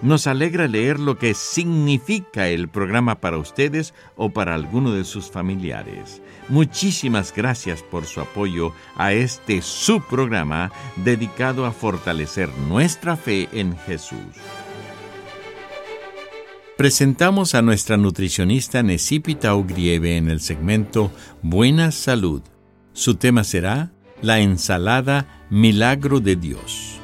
Nos 0.00 0.28
alegra 0.28 0.68
leer 0.68 1.00
lo 1.00 1.18
que 1.18 1.34
significa 1.34 2.48
el 2.48 2.68
programa 2.68 3.20
para 3.20 3.38
ustedes 3.38 3.94
o 4.16 4.30
para 4.30 4.54
alguno 4.54 4.92
de 4.92 5.04
sus 5.04 5.30
familiares. 5.30 6.22
Muchísimas 6.48 7.34
gracias 7.34 7.82
por 7.82 8.06
su 8.06 8.20
apoyo 8.20 8.72
a 8.96 9.12
este 9.12 9.60
subprograma 9.60 10.70
dedicado 10.96 11.66
a 11.66 11.72
fortalecer 11.72 12.48
nuestra 12.68 13.16
fe 13.16 13.48
en 13.52 13.76
Jesús. 13.76 14.18
Presentamos 16.76 17.56
a 17.56 17.62
nuestra 17.62 17.96
nutricionista 17.96 18.84
Necipita 18.84 19.56
Ugrieve 19.56 20.16
en 20.16 20.30
el 20.30 20.40
segmento 20.40 21.10
Buena 21.42 21.90
Salud. 21.90 22.40
Su 22.92 23.16
tema 23.16 23.42
será 23.42 23.90
la 24.22 24.38
ensalada 24.38 25.44
Milagro 25.50 26.20
de 26.20 26.36
Dios. 26.36 27.00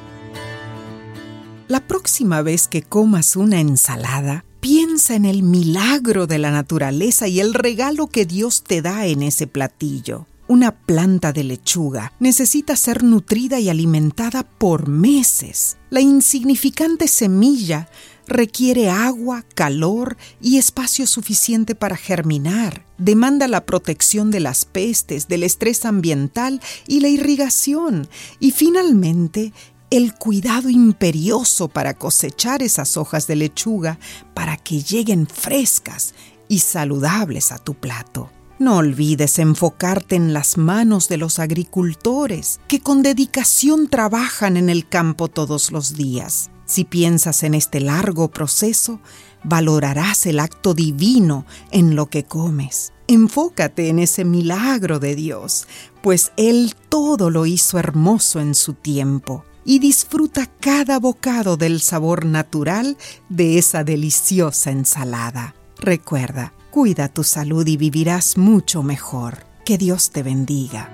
La 1.66 1.80
próxima 1.80 2.42
vez 2.42 2.68
que 2.68 2.82
comas 2.82 3.36
una 3.36 3.58
ensalada, 3.58 4.44
piensa 4.60 5.14
en 5.14 5.24
el 5.24 5.42
milagro 5.42 6.26
de 6.26 6.38
la 6.38 6.50
naturaleza 6.50 7.26
y 7.26 7.40
el 7.40 7.54
regalo 7.54 8.06
que 8.06 8.26
Dios 8.26 8.64
te 8.64 8.82
da 8.82 9.06
en 9.06 9.22
ese 9.22 9.46
platillo. 9.46 10.26
Una 10.46 10.72
planta 10.72 11.32
de 11.32 11.42
lechuga 11.42 12.12
necesita 12.20 12.76
ser 12.76 13.02
nutrida 13.02 13.60
y 13.60 13.70
alimentada 13.70 14.42
por 14.42 14.88
meses. 14.88 15.78
La 15.88 16.02
insignificante 16.02 17.08
semilla 17.08 17.88
requiere 18.26 18.90
agua, 18.90 19.42
calor 19.54 20.18
y 20.42 20.58
espacio 20.58 21.06
suficiente 21.06 21.74
para 21.74 21.96
germinar. 21.96 22.84
Demanda 22.98 23.48
la 23.48 23.64
protección 23.64 24.30
de 24.30 24.40
las 24.40 24.66
pestes, 24.66 25.28
del 25.28 25.42
estrés 25.44 25.86
ambiental 25.86 26.60
y 26.86 27.00
la 27.00 27.08
irrigación. 27.08 28.06
Y 28.38 28.50
finalmente 28.50 29.52
el 29.96 30.12
cuidado 30.12 30.70
imperioso 30.70 31.68
para 31.68 31.94
cosechar 31.94 32.64
esas 32.64 32.96
hojas 32.96 33.28
de 33.28 33.36
lechuga 33.36 34.00
para 34.34 34.56
que 34.56 34.82
lleguen 34.82 35.28
frescas 35.28 36.14
y 36.48 36.58
saludables 36.58 37.52
a 37.52 37.58
tu 37.58 37.74
plato. 37.74 38.28
No 38.58 38.78
olvides 38.78 39.38
enfocarte 39.38 40.16
en 40.16 40.32
las 40.32 40.58
manos 40.58 41.08
de 41.08 41.16
los 41.16 41.38
agricultores 41.38 42.58
que 42.66 42.80
con 42.80 43.02
dedicación 43.02 43.88
trabajan 43.88 44.56
en 44.56 44.68
el 44.68 44.88
campo 44.88 45.28
todos 45.28 45.70
los 45.70 45.94
días. 45.94 46.50
Si 46.66 46.82
piensas 46.82 47.44
en 47.44 47.54
este 47.54 47.78
largo 47.78 48.32
proceso, 48.32 48.98
valorarás 49.44 50.26
el 50.26 50.40
acto 50.40 50.74
divino 50.74 51.46
en 51.70 51.94
lo 51.94 52.06
que 52.06 52.24
comes. 52.24 52.92
Enfócate 53.06 53.90
en 53.90 54.00
ese 54.00 54.24
milagro 54.24 54.98
de 54.98 55.14
Dios, 55.14 55.68
pues 56.02 56.32
Él 56.36 56.74
todo 56.88 57.30
lo 57.30 57.46
hizo 57.46 57.78
hermoso 57.78 58.40
en 58.40 58.56
su 58.56 58.72
tiempo 58.72 59.44
y 59.64 59.78
disfruta 59.78 60.46
cada 60.60 60.98
bocado 60.98 61.56
del 61.56 61.80
sabor 61.80 62.24
natural 62.24 62.96
de 63.28 63.58
esa 63.58 63.84
deliciosa 63.84 64.70
ensalada. 64.70 65.54
Recuerda, 65.78 66.52
cuida 66.70 67.08
tu 67.08 67.24
salud 67.24 67.66
y 67.66 67.76
vivirás 67.76 68.36
mucho 68.36 68.82
mejor. 68.82 69.44
Que 69.64 69.78
Dios 69.78 70.10
te 70.10 70.22
bendiga. 70.22 70.90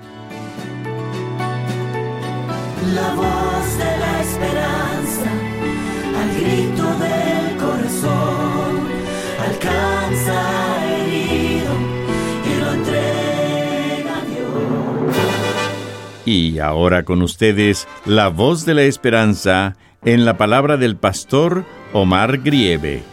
La 2.95 3.13
voz 3.15 3.77
de 3.77 3.97
la 3.97 4.21
esperanza, 4.21 5.31
al 6.17 6.29
grito 6.39 6.85
del 6.99 7.57
corazón, 7.57 8.87
alcanza 9.45 10.60
Y 16.31 16.59
ahora 16.59 17.03
con 17.03 17.21
ustedes, 17.23 17.89
la 18.05 18.29
voz 18.29 18.63
de 18.63 18.73
la 18.73 18.83
esperanza 18.83 19.75
en 20.05 20.23
la 20.23 20.37
palabra 20.37 20.77
del 20.77 20.95
pastor 20.95 21.65
Omar 21.91 22.37
Grieve. 22.37 23.03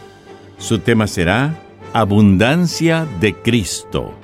Su 0.57 0.79
tema 0.79 1.05
será 1.05 1.61
Abundancia 1.91 3.05
de 3.19 3.35
Cristo. 3.35 4.17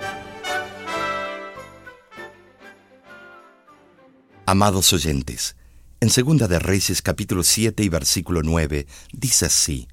Amados 4.46 4.94
oyentes, 4.94 5.58
en 6.00 6.10
Segunda 6.10 6.48
de 6.48 6.60
Reyes 6.60 7.02
capítulo 7.02 7.44
7 7.44 7.84
y 7.84 7.90
versículo 7.90 8.44
9 8.44 8.88
dice 9.12 9.48
así: 9.48 9.90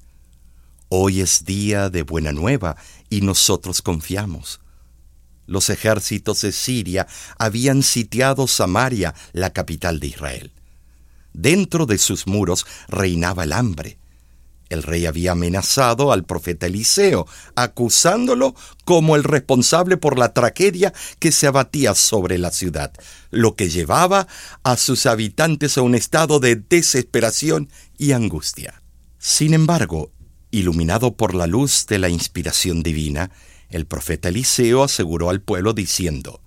Hoy 0.87 1.19
es 1.19 1.43
día 1.43 1.89
de 1.89 2.03
buena 2.03 2.31
nueva 2.31 2.77
y 3.09 3.19
nosotros 3.19 3.81
confiamos. 3.81 4.62
Los 5.45 5.69
ejércitos 5.69 6.41
de 6.41 6.51
Siria 6.51 7.07
habían 7.37 7.83
sitiado 7.83 8.47
Samaria, 8.47 9.13
la 9.33 9.51
capital 9.51 9.99
de 9.99 10.07
Israel. 10.07 10.51
Dentro 11.33 11.85
de 11.85 11.97
sus 11.97 12.27
muros 12.27 12.65
reinaba 12.87 13.43
el 13.43 13.53
hambre. 13.53 13.97
El 14.69 14.81
rey 14.81 15.05
había 15.05 15.33
amenazado 15.33 16.11
al 16.11 16.23
profeta 16.23 16.65
Eliseo, 16.65 17.27
acusándolo 17.55 18.55
como 18.85 19.15
el 19.15 19.23
responsable 19.23 19.97
por 19.97 20.17
la 20.17 20.33
tragedia 20.33 20.93
que 21.19 21.31
se 21.31 21.45
abatía 21.45 21.93
sobre 21.93 22.37
la 22.39 22.49
ciudad, 22.49 22.91
lo 23.29 23.55
que 23.55 23.69
llevaba 23.69 24.27
a 24.63 24.77
sus 24.77 25.05
habitantes 25.05 25.77
a 25.77 25.81
un 25.81 25.93
estado 25.93 26.39
de 26.39 26.55
desesperación 26.55 27.69
y 27.97 28.13
angustia. 28.13 28.81
Sin 29.19 29.53
embargo, 29.53 30.11
iluminado 30.49 31.15
por 31.15 31.35
la 31.35 31.45
luz 31.45 31.85
de 31.87 31.99
la 31.99 32.09
inspiración 32.09 32.83
divina, 32.83 33.31
el 33.73 33.87
profeta 33.87 34.29
Eliseo 34.29 34.83
aseguró 34.83 35.29
al 35.29 35.41
pueblo 35.41 35.73
diciendo, 35.73 36.41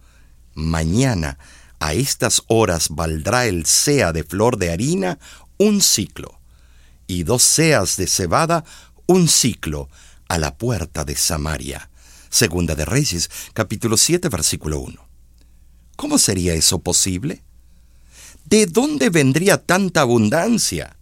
Mañana 0.55 1.39
a 1.81 1.93
estas 1.93 2.43
horas 2.47 2.89
valdrá 2.91 3.47
el 3.47 3.67
sea 3.67 4.13
de 4.13 4.25
flor 4.25 4.57
de 4.57 4.71
harina 4.71 5.19
un 5.59 5.83
ciclo, 5.83 6.41
y 7.07 7.25
dos 7.25 7.43
seas 7.43 7.97
de 7.97 8.07
cebada 8.07 8.65
un 9.07 9.29
ciclo 9.29 9.89
a 10.29 10.39
la 10.39 10.57
puerta 10.57 11.05
de 11.05 11.17
Samaria. 11.17 11.91
Segunda 12.31 12.75
de 12.75 12.85
Reyes, 12.85 13.31
capítulo 13.53 13.97
7, 13.97 14.29
versículo 14.29 14.81
1. 14.81 15.09
¿Cómo 15.97 16.19
sería 16.19 16.55
eso 16.55 16.79
posible? 16.79 17.43
¿De 18.45 18.67
dónde 18.67 19.11
vendría 19.11 19.63
tanta 19.63 20.03
abundancia? 20.03 20.97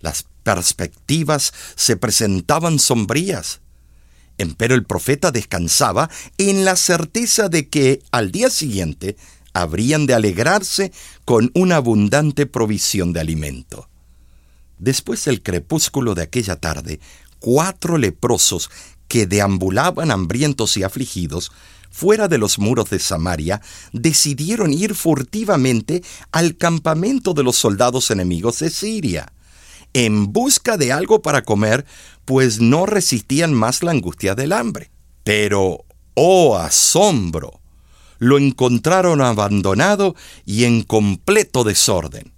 Las 0.00 0.26
perspectivas 0.42 1.52
se 1.74 1.96
presentaban 1.96 2.78
sombrías. 2.78 3.60
Empero 4.38 4.74
el 4.74 4.84
profeta 4.84 5.30
descansaba 5.30 6.10
en 6.38 6.64
la 6.64 6.76
certeza 6.76 7.48
de 7.48 7.68
que 7.68 8.02
al 8.10 8.32
día 8.32 8.50
siguiente 8.50 9.16
habrían 9.54 10.06
de 10.06 10.14
alegrarse 10.14 10.92
con 11.24 11.50
una 11.54 11.76
abundante 11.76 12.46
provisión 12.46 13.12
de 13.12 13.20
alimento. 13.20 13.88
Después 14.78 15.24
del 15.24 15.42
crepúsculo 15.42 16.14
de 16.14 16.22
aquella 16.22 16.56
tarde, 16.56 17.00
cuatro 17.38 17.96
leprosos 17.96 18.70
que 19.08 19.26
deambulaban 19.26 20.10
hambrientos 20.10 20.76
y 20.76 20.82
afligidos 20.82 21.52
fuera 21.90 22.28
de 22.28 22.36
los 22.36 22.58
muros 22.58 22.90
de 22.90 22.98
Samaria, 22.98 23.62
decidieron 23.92 24.74
ir 24.74 24.94
furtivamente 24.94 26.02
al 26.30 26.58
campamento 26.58 27.32
de 27.32 27.42
los 27.42 27.56
soldados 27.56 28.10
enemigos 28.10 28.58
de 28.58 28.68
Siria, 28.68 29.32
en 29.96 30.30
busca 30.30 30.76
de 30.76 30.92
algo 30.92 31.22
para 31.22 31.42
comer, 31.42 31.86
pues 32.26 32.60
no 32.60 32.84
resistían 32.84 33.54
más 33.54 33.82
la 33.82 33.92
angustia 33.92 34.34
del 34.34 34.52
hambre. 34.52 34.90
Pero, 35.24 35.86
oh 36.12 36.58
asombro, 36.58 37.62
lo 38.18 38.36
encontraron 38.36 39.22
abandonado 39.22 40.14
y 40.44 40.64
en 40.64 40.82
completo 40.82 41.64
desorden. 41.64 42.34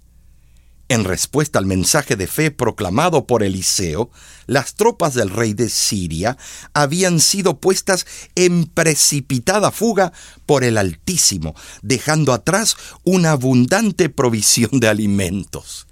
En 0.87 1.03
respuesta 1.03 1.59
al 1.59 1.65
mensaje 1.65 2.15
de 2.15 2.27
fe 2.27 2.49
proclamado 2.49 3.27
por 3.27 3.43
Eliseo, 3.43 4.09
las 4.47 4.75
tropas 4.75 5.13
del 5.13 5.29
rey 5.29 5.53
de 5.53 5.67
Siria 5.67 6.37
habían 6.73 7.19
sido 7.19 7.59
puestas 7.59 8.07
en 8.35 8.67
precipitada 8.67 9.69
fuga 9.71 10.13
por 10.45 10.63
el 10.63 10.77
Altísimo, 10.77 11.55
dejando 11.81 12.31
atrás 12.31 12.77
una 13.03 13.31
abundante 13.31 14.07
provisión 14.07 14.79
de 14.79 14.87
alimentos. 14.87 15.88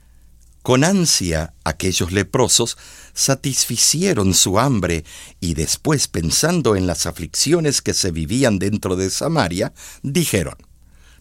Con 0.67 0.83
ansia, 0.83 1.53
aquellos 1.63 2.11
leprosos 2.11 2.77
satisficieron 3.13 4.33
su 4.33 4.59
hambre 4.59 5.05
y 5.39 5.53
después, 5.53 6.09
pensando 6.09 6.75
en 6.75 6.87
las 6.87 7.05
aflicciones 7.05 7.81
que 7.81 7.93
se 7.93 8.11
vivían 8.11 8.59
dentro 8.59 8.97
de 8.97 9.09
Samaria, 9.09 9.71
dijeron, 10.03 10.55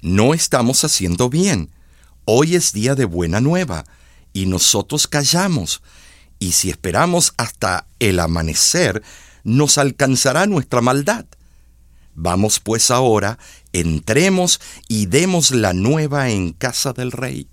No 0.01 0.35
estamos 0.35 0.83
haciendo 0.83 1.31
bien 1.31 1.71
Hoy 2.25 2.57
es 2.57 2.73
día 2.73 2.97
de 2.97 3.05
buena 3.05 3.41
nueva, 3.41 3.85
y 4.33 4.47
nosotros 4.47 5.07
callamos, 5.07 5.81
y 6.41 6.51
si 6.51 6.69
esperamos 6.69 7.33
hasta 7.37 7.87
el 8.01 8.19
amanecer, 8.19 9.01
nos 9.45 9.79
alcanzará 9.79 10.47
nuestra 10.47 10.81
maldad. 10.81 11.25
Vamos 12.17 12.59
pues 12.59 12.91
ahora, 12.91 13.39
entremos 13.73 14.61
y 14.89 15.07
demos 15.07 15.53
la 15.53 15.73
nueva 15.73 16.31
en 16.31 16.53
casa 16.53 16.93
del 16.93 17.13
rey. 17.13 17.49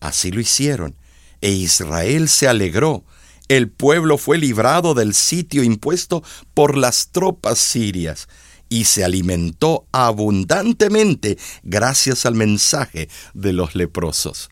Así 0.00 0.30
lo 0.30 0.40
hicieron, 0.40 0.94
e 1.40 1.50
Israel 1.50 2.28
se 2.28 2.48
alegró, 2.48 3.04
el 3.48 3.70
pueblo 3.70 4.18
fue 4.18 4.38
librado 4.38 4.94
del 4.94 5.14
sitio 5.14 5.62
impuesto 5.62 6.22
por 6.54 6.76
las 6.76 7.08
tropas 7.08 7.58
sirias, 7.58 8.28
y 8.68 8.84
se 8.84 9.04
alimentó 9.04 9.86
abundantemente 9.92 11.38
gracias 11.62 12.26
al 12.26 12.34
mensaje 12.34 13.08
de 13.34 13.52
los 13.52 13.76
leprosos. 13.76 14.50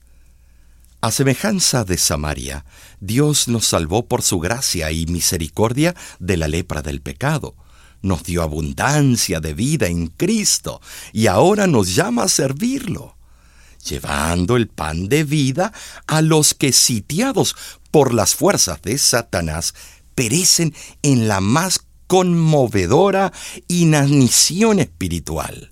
A 1.01 1.11
semejanza 1.11 1.85
de 1.85 1.99
Samaria, 1.99 2.65
Dios 3.01 3.49
nos 3.49 3.67
salvó 3.67 4.07
por 4.07 4.23
su 4.23 4.39
gracia 4.39 4.91
y 4.91 5.05
misericordia 5.07 5.95
de 6.19 6.37
la 6.37 6.49
lepra 6.49 6.81
del 6.81 7.03
pecado. 7.03 7.55
Nos 8.01 8.23
dio 8.23 8.43
abundancia 8.43 9.41
de 9.41 9.53
vida 9.53 9.89
en 9.89 10.07
Cristo 10.07 10.81
y 11.13 11.27
ahora 11.27 11.67
nos 11.67 11.95
llama 11.95 12.23
a 12.23 12.29
servirlo, 12.29 13.14
llevando 13.85 14.57
el 14.57 14.69
pan 14.69 15.09
de 15.09 15.25
vida 15.25 15.73
a 16.07 16.23
los 16.23 16.55
que 16.55 16.73
sitiados 16.73 17.55
por 17.91 18.15
las 18.15 18.35
fuerzas 18.35 18.83
de 18.83 18.99
Satanás 18.99 19.75
perecen 20.15 20.75
en 21.03 21.29
la 21.29 21.41
más 21.41 21.81
conmovedora 22.07 23.33
inanición 23.69 24.81
espiritual. 24.81 25.71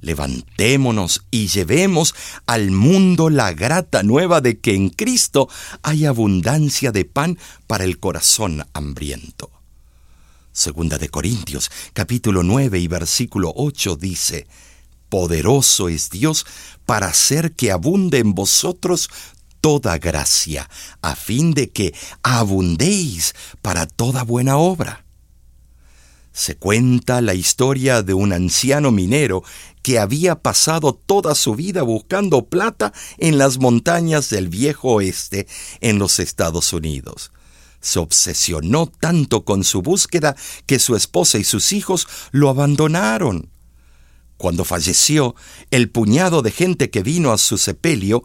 Levantémonos 0.00 1.24
y 1.30 1.48
llevemos 1.48 2.14
al 2.46 2.70
mundo 2.70 3.30
la 3.30 3.52
grata 3.52 4.02
nueva 4.02 4.40
de 4.40 4.60
que 4.60 4.74
en 4.74 4.90
Cristo 4.90 5.48
hay 5.82 6.04
abundancia 6.04 6.92
de 6.92 7.04
pan 7.04 7.38
para 7.66 7.84
el 7.84 7.98
corazón 7.98 8.66
hambriento. 8.72 9.50
Segunda 10.52 10.96
de 10.98 11.08
Corintios, 11.08 11.70
capítulo 11.92 12.42
9 12.42 12.78
y 12.78 12.88
versículo 12.88 13.52
8 13.56 13.96
dice, 13.96 14.46
Poderoso 15.08 15.88
es 15.88 16.10
Dios 16.10 16.46
para 16.84 17.08
hacer 17.08 17.52
que 17.52 17.70
abunde 17.70 18.18
en 18.18 18.34
vosotros 18.34 19.08
toda 19.60 19.98
gracia, 19.98 20.68
a 21.02 21.16
fin 21.16 21.52
de 21.52 21.70
que 21.70 21.94
abundéis 22.22 23.34
para 23.62 23.86
toda 23.86 24.22
buena 24.22 24.56
obra. 24.56 25.04
Se 26.32 26.56
cuenta 26.56 27.22
la 27.22 27.34
historia 27.34 28.02
de 28.02 28.12
un 28.12 28.32
anciano 28.32 28.90
minero 28.90 29.42
que 29.82 29.98
había 29.98 30.34
pasado 30.34 30.92
toda 30.92 31.34
su 31.34 31.54
vida 31.54 31.82
buscando 31.82 32.44
plata 32.44 32.92
en 33.16 33.38
las 33.38 33.58
montañas 33.58 34.28
del 34.28 34.48
viejo 34.48 34.94
oeste 34.94 35.46
en 35.80 35.98
los 35.98 36.20
Estados 36.20 36.72
Unidos. 36.72 37.32
Se 37.80 37.98
obsesionó 37.98 38.86
tanto 38.86 39.44
con 39.44 39.64
su 39.64 39.80
búsqueda 39.80 40.36
que 40.66 40.78
su 40.78 40.94
esposa 40.94 41.38
y 41.38 41.44
sus 41.44 41.72
hijos 41.72 42.06
lo 42.32 42.50
abandonaron. 42.50 43.48
Cuando 44.36 44.64
falleció, 44.64 45.34
el 45.70 45.88
puñado 45.88 46.42
de 46.42 46.50
gente 46.50 46.90
que 46.90 47.02
vino 47.02 47.32
a 47.32 47.38
su 47.38 47.58
sepelio 47.58 48.22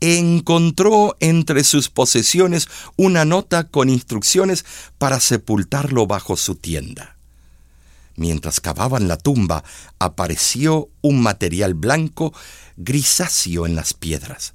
encontró 0.00 1.16
entre 1.20 1.62
sus 1.62 1.88
posesiones 1.88 2.68
una 2.96 3.24
nota 3.24 3.68
con 3.68 3.88
instrucciones 3.88 4.64
para 4.98 5.20
sepultarlo 5.20 6.06
bajo 6.06 6.36
su 6.36 6.56
tienda. 6.56 7.16
Mientras 8.16 8.60
cavaban 8.60 9.08
la 9.08 9.16
tumba, 9.16 9.64
apareció 9.98 10.88
un 11.00 11.22
material 11.22 11.74
blanco 11.74 12.34
grisáceo 12.76 13.64
en 13.64 13.74
las 13.74 13.94
piedras. 13.94 14.54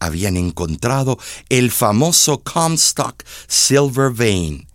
Habían 0.00 0.36
encontrado 0.36 1.18
el 1.50 1.70
famoso 1.70 2.42
Comstock 2.42 3.22
Silver 3.46 4.10
Vein, 4.12 4.66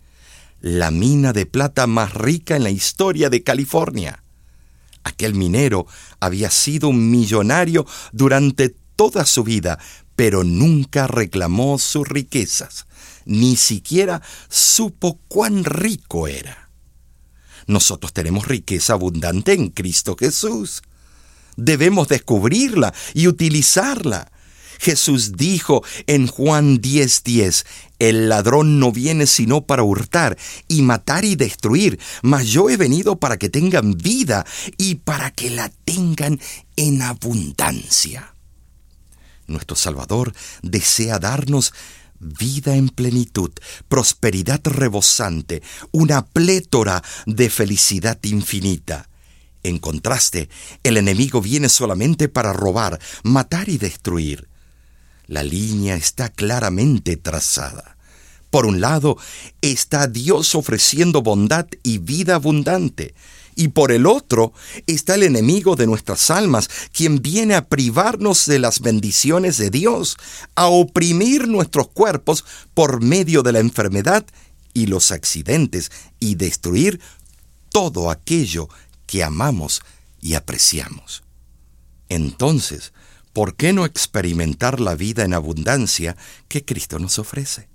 la 0.60 0.90
mina 0.90 1.32
de 1.32 1.46
plata 1.46 1.86
más 1.86 2.14
rica 2.14 2.56
en 2.56 2.64
la 2.64 2.70
historia 2.70 3.28
de 3.28 3.42
California. 3.42 4.22
Aquel 5.02 5.34
minero 5.34 5.86
había 6.20 6.50
sido 6.50 6.88
un 6.88 7.10
millonario 7.10 7.86
durante 8.12 8.74
toda 8.96 9.24
su 9.24 9.44
vida, 9.44 9.78
pero 10.14 10.44
nunca 10.44 11.06
reclamó 11.06 11.78
sus 11.78 12.06
riquezas, 12.06 12.86
ni 13.24 13.56
siquiera 13.56 14.20
supo 14.48 15.18
cuán 15.28 15.64
rico 15.64 16.28
era. 16.28 16.70
Nosotros 17.66 18.12
tenemos 18.12 18.46
riqueza 18.46 18.94
abundante 18.94 19.52
en 19.52 19.70
Cristo 19.70 20.16
Jesús. 20.18 20.82
Debemos 21.56 22.08
descubrirla 22.08 22.92
y 23.14 23.28
utilizarla. 23.28 24.30
Jesús 24.80 25.32
dijo 25.36 25.84
en 26.06 26.26
Juan 26.26 26.80
10:10, 26.80 27.66
El 27.98 28.30
ladrón 28.30 28.80
no 28.80 28.92
viene 28.92 29.26
sino 29.26 29.66
para 29.66 29.82
hurtar 29.82 30.38
y 30.68 30.80
matar 30.80 31.26
y 31.26 31.36
destruir, 31.36 32.00
mas 32.22 32.46
yo 32.46 32.70
he 32.70 32.78
venido 32.78 33.18
para 33.18 33.36
que 33.36 33.50
tengan 33.50 33.92
vida 33.98 34.46
y 34.78 34.94
para 34.96 35.30
que 35.32 35.50
la 35.50 35.70
tengan 35.84 36.40
en 36.76 37.02
abundancia. 37.02 38.34
Nuestro 39.46 39.76
Salvador 39.76 40.32
desea 40.62 41.18
darnos 41.18 41.74
vida 42.18 42.76
en 42.76 42.88
plenitud, 42.88 43.50
prosperidad 43.88 44.60
rebosante, 44.64 45.62
una 45.90 46.24
plétora 46.24 47.02
de 47.26 47.50
felicidad 47.50 48.18
infinita. 48.22 49.10
En 49.62 49.78
contraste, 49.78 50.48
el 50.84 50.96
enemigo 50.96 51.42
viene 51.42 51.68
solamente 51.68 52.28
para 52.28 52.54
robar, 52.54 52.98
matar 53.24 53.68
y 53.68 53.76
destruir. 53.76 54.49
La 55.30 55.44
línea 55.44 55.94
está 55.94 56.28
claramente 56.28 57.16
trazada. 57.16 57.96
Por 58.50 58.66
un 58.66 58.80
lado, 58.80 59.16
está 59.62 60.08
Dios 60.08 60.56
ofreciendo 60.56 61.22
bondad 61.22 61.68
y 61.84 61.98
vida 61.98 62.34
abundante, 62.34 63.14
y 63.54 63.68
por 63.68 63.92
el 63.92 64.06
otro 64.06 64.52
está 64.88 65.14
el 65.14 65.22
enemigo 65.22 65.76
de 65.76 65.86
nuestras 65.86 66.32
almas, 66.32 66.68
quien 66.92 67.22
viene 67.22 67.54
a 67.54 67.68
privarnos 67.68 68.46
de 68.46 68.58
las 68.58 68.80
bendiciones 68.80 69.56
de 69.56 69.70
Dios, 69.70 70.16
a 70.56 70.66
oprimir 70.66 71.46
nuestros 71.46 71.86
cuerpos 71.86 72.44
por 72.74 73.00
medio 73.00 73.44
de 73.44 73.52
la 73.52 73.60
enfermedad 73.60 74.26
y 74.74 74.86
los 74.86 75.12
accidentes 75.12 75.92
y 76.18 76.34
destruir 76.34 77.00
todo 77.68 78.10
aquello 78.10 78.68
que 79.06 79.22
amamos 79.22 79.80
y 80.20 80.34
apreciamos. 80.34 81.22
Entonces, 82.08 82.92
¿por 83.32 83.56
qué 83.56 83.72
no 83.72 83.84
experimentar 83.84 84.80
la 84.80 84.94
vida 84.94 85.24
en 85.24 85.34
abundancia 85.34 86.16
que 86.48 86.64
Cristo 86.64 86.98
nos 86.98 87.18
ofrece? 87.18 87.68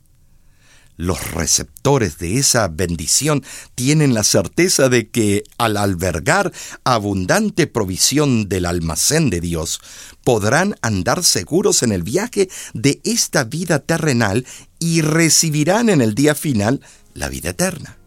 Los 0.98 1.32
receptores 1.32 2.20
de 2.20 2.38
esa 2.38 2.70
bendición 2.70 3.44
tienen 3.76 4.14
la 4.14 4.24
certeza 4.24 4.88
de 4.88 5.10
que 5.10 5.44
al 5.58 5.76
albergar 5.76 6.54
abundante 6.86 7.68
provisión 7.68 8.48
del 8.48 8.66
almacén 8.66 9.30
de 9.30 9.42
Dios, 9.42 9.82
podrán 10.24 10.76
andar 10.82 11.24
seguros 11.26 11.84
en 11.84 11.92
el 11.92 12.04
viaje 12.04 12.50
de 12.74 13.02
esta 13.04 13.44
vida 13.44 13.80
terrenal 13.80 14.46
y 14.80 15.02
recibirán 15.02 15.90
en 15.90 16.02
el 16.02 16.16
día 16.16 16.34
final 16.34 16.80
la 17.14 17.28
vida 17.28 17.50
eterna. 17.50 17.98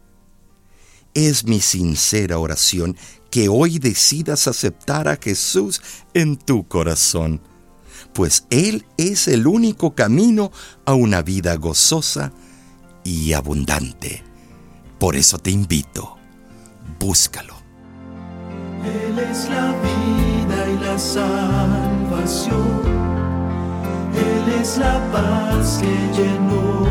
Es 1.13 1.45
mi 1.45 1.61
sincera 1.61 2.39
oración 2.39 2.97
que 3.31 3.49
hoy 3.49 3.79
decidas 3.79 4.49
aceptar 4.49 5.09
a 5.09 5.17
Jesús 5.17 5.81
en 6.15 6.37
tu 6.37 6.67
corazón, 6.67 7.41
pues 8.13 8.47
Él 8.51 8.87
es 8.97 9.29
el 9.29 9.47
único 9.47 9.95
camino 9.95 10.51
a 10.85 10.95
una 10.95 11.23
vida 11.23 11.57
gozosa, 11.57 12.33
y 13.09 13.33
abundante. 13.33 14.23
Por 14.99 15.17
eso 15.17 15.39
te 15.39 15.51
invito, 15.51 16.17
búscalo. 16.99 17.55
Él 18.85 19.19
es 19.19 19.49
la 19.49 19.75
vida 19.83 20.69
y 20.69 20.85
la 20.85 20.99
salvación. 20.99 22.59
Él 24.15 24.61
es 24.61 24.77
la 24.77 25.01
paz 25.11 25.79
que 25.81 26.21
llenó 26.21 26.87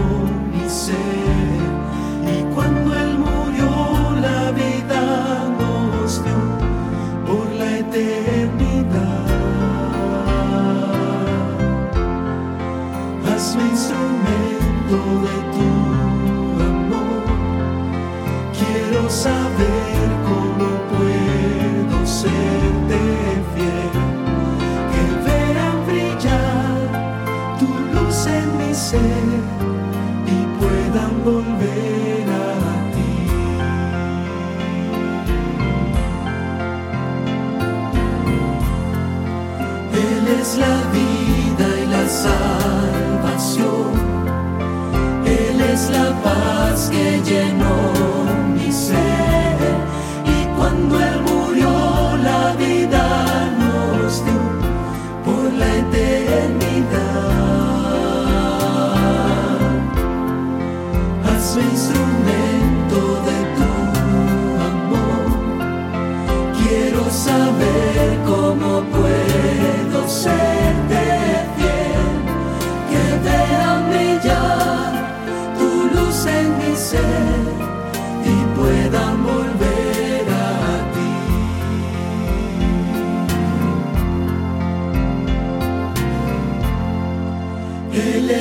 mi 0.52 0.70
ser. 0.70 1.47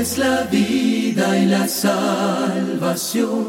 Es 0.06 0.18
la 0.18 0.42
vida 0.42 1.38
y 1.38 1.46
la 1.46 1.66
salvación. 1.66 3.46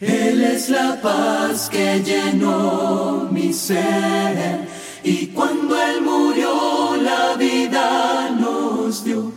Él 0.00 0.42
es 0.42 0.68
la 0.70 1.00
paz 1.02 1.68
que 1.68 2.02
llenó 2.02 3.28
mi 3.30 3.52
ser. 3.52 4.66
Y 5.04 5.26
cuando 5.28 5.76
Él 5.76 6.00
murió, 6.02 6.67
la 7.02 7.36
vida 7.36 8.30
nos 8.40 9.04
dio 9.04 9.32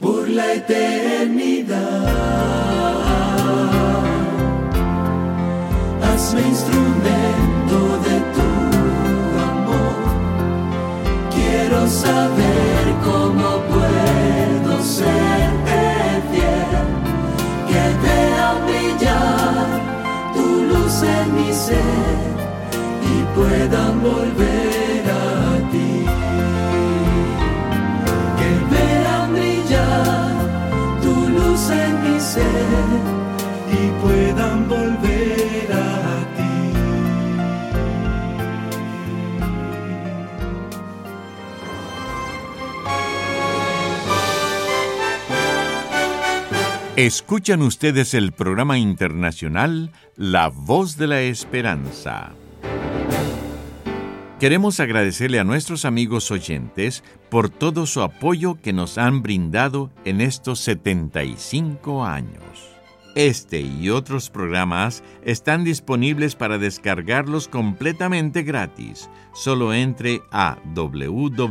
por 0.00 0.28
la 0.28 0.54
eternidad. 0.54 1.78
Hazme 6.02 6.40
instrumento 6.42 7.78
de 8.06 8.16
tu 8.36 8.48
amor. 9.50 9.96
Quiero 11.34 11.88
saber 11.88 12.84
cómo 13.04 13.48
puedo 13.72 14.82
serte 14.82 15.82
fiel. 16.30 16.84
Que 17.68 17.82
vean 18.04 18.56
brillar 18.68 19.66
tu 20.34 20.46
luz 20.70 21.02
en 21.02 21.34
mi 21.36 21.52
ser 21.52 22.24
y 23.12 23.16
puedan 23.36 24.02
volver 24.02 24.93
y 33.74 33.90
puedan 34.02 34.68
volver 34.68 35.72
a 35.72 35.76
ti. 36.36 36.54
Escuchan 46.96 47.62
ustedes 47.62 48.14
el 48.14 48.32
programa 48.32 48.78
internacional 48.78 49.90
La 50.16 50.48
Voz 50.48 50.96
de 50.96 51.06
la 51.08 51.20
Esperanza. 51.22 52.32
Queremos 54.44 54.78
agradecerle 54.78 55.40
a 55.40 55.44
nuestros 55.44 55.84
amigos 55.86 56.30
oyentes 56.30 57.02
por 57.30 57.48
todo 57.48 57.86
su 57.86 58.02
apoyo 58.02 58.58
que 58.60 58.72
nos 58.72 58.98
han 58.98 59.22
brindado 59.22 59.90
en 60.04 60.20
estos 60.20 60.60
75 60.60 62.04
años. 62.04 62.73
Este 63.14 63.60
y 63.60 63.90
otros 63.90 64.28
programas 64.28 65.04
están 65.24 65.62
disponibles 65.62 66.34
para 66.34 66.58
descargarlos 66.58 67.46
completamente 67.46 68.42
gratis. 68.42 69.08
Solo 69.32 69.72
entre 69.72 70.22
a 70.32 70.58
www.lavoz.org 70.74 71.44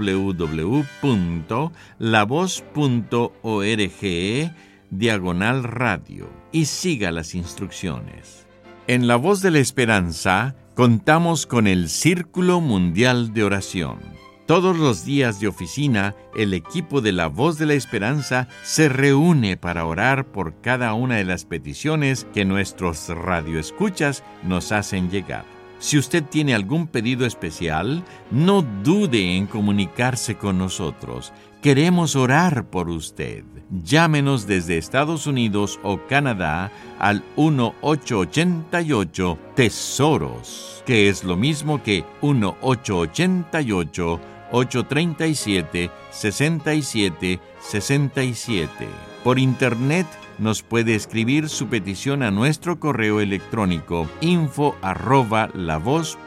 diagonal 4.89 5.63
radio 5.63 6.29
y 6.51 6.65
siga 6.65 7.11
las 7.11 7.33
instrucciones. 7.33 8.45
En 8.87 9.07
La 9.07 9.15
Voz 9.15 9.41
de 9.41 9.51
la 9.51 9.59
Esperanza 9.59 10.55
contamos 10.75 11.45
con 11.45 11.67
el 11.67 11.87
Círculo 11.87 12.59
Mundial 12.59 13.33
de 13.33 13.43
Oración. 13.45 14.22
Todos 14.45 14.77
los 14.77 15.05
días 15.05 15.39
de 15.39 15.47
oficina, 15.47 16.15
el 16.35 16.53
equipo 16.53 16.99
de 16.99 17.13
La 17.13 17.27
Voz 17.27 17.57
de 17.57 17.65
la 17.65 17.75
Esperanza 17.75 18.49
se 18.61 18.89
reúne 18.89 19.55
para 19.55 19.85
orar 19.85 20.25
por 20.25 20.59
cada 20.59 20.93
una 20.93 21.15
de 21.15 21.23
las 21.23 21.45
peticiones 21.45 22.27
que 22.33 22.43
nuestros 22.43 23.07
radioescuchas 23.07 24.21
nos 24.43 24.73
hacen 24.73 25.09
llegar. 25.09 25.45
Si 25.79 25.97
usted 25.97 26.25
tiene 26.25 26.53
algún 26.53 26.87
pedido 26.87 27.25
especial, 27.25 28.03
no 28.31 28.63
dude 28.83 29.37
en 29.37 29.47
comunicarse 29.47 30.35
con 30.35 30.57
nosotros. 30.57 31.31
Queremos 31.61 32.17
orar 32.17 32.69
por 32.69 32.89
usted. 32.89 33.45
Llámenos 33.69 34.45
desde 34.45 34.77
Estados 34.77 35.25
Unidos 35.25 35.79
o 35.83 36.01
Canadá 36.09 36.69
al 36.99 37.23
1888 37.37 39.39
Tesoros, 39.55 40.83
que 40.85 41.07
es 41.07 41.23
lo 41.23 41.37
mismo 41.37 41.81
que 41.81 42.03
1888 42.21 44.32
837 44.53 45.89
67 46.11 47.39
67. 47.59 48.87
Por 49.23 49.39
internet 49.39 50.07
nos 50.37 50.61
puede 50.61 50.95
escribir 50.95 51.49
su 51.49 51.67
petición 51.67 52.23
a 52.23 52.31
nuestro 52.31 52.79
correo 52.79 53.19
electrónico 53.19 54.07
info 54.21 54.75
arroba 54.81 55.49
lavoz.org. 55.53 56.17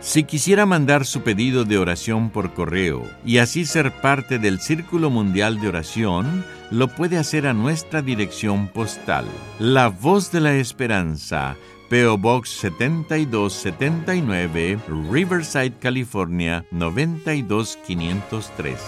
Si 0.00 0.24
quisiera 0.24 0.64
mandar 0.64 1.04
su 1.04 1.20
pedido 1.20 1.64
de 1.64 1.76
oración 1.76 2.30
por 2.30 2.54
correo 2.54 3.04
y 3.22 3.36
así 3.36 3.66
ser 3.66 3.92
parte 4.00 4.38
del 4.38 4.58
Círculo 4.58 5.10
Mundial 5.10 5.60
de 5.60 5.68
Oración, 5.68 6.42
lo 6.70 6.88
puede 6.88 7.18
hacer 7.18 7.46
a 7.46 7.52
nuestra 7.52 8.00
dirección 8.00 8.68
postal. 8.68 9.26
La 9.58 9.88
Voz 9.88 10.32
de 10.32 10.40
la 10.40 10.54
Esperanza, 10.54 11.56
PO 11.90 12.16
Box 12.18 12.50
7279, 12.50 14.78
Riverside, 15.10 15.72
California 15.80 16.64
92513. 16.70 18.78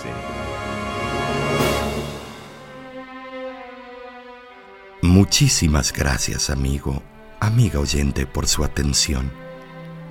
Muchísimas 5.03 5.93
gracias, 5.93 6.49
amigo, 6.49 7.03
amiga 7.41 7.81
oyente, 7.81 8.25
por 8.25 8.47
su 8.47 8.63
atención. 8.63 9.33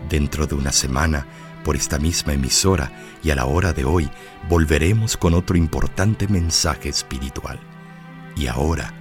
Dentro 0.09 0.45
de 0.45 0.55
una 0.55 0.73
semana, 0.73 1.25
por 1.63 1.77
esta 1.77 1.97
misma 1.97 2.33
emisora 2.33 2.91
y 3.23 3.29
a 3.29 3.35
la 3.35 3.45
hora 3.45 3.71
de 3.71 3.85
hoy, 3.85 4.09
volveremos 4.49 5.15
con 5.15 5.33
otro 5.33 5.55
importante 5.55 6.27
mensaje 6.27 6.89
espiritual. 6.89 7.57
Y 8.35 8.47
ahora 8.47 9.00